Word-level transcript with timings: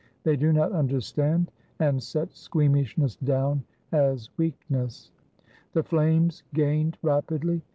They 0.23 0.35
do 0.35 0.51
not 0.51 0.71
understand, 0.71 1.51
and 1.77 2.01
set 2.01 2.33
squeamishness 2.35 3.17
down 3.17 3.63
as 3.91 4.31
weakness. 4.35 5.11
m 5.13 5.45
The 5.73 5.83
flames 5.83 6.41
gained 6.55 6.97
rapidly. 7.03 7.61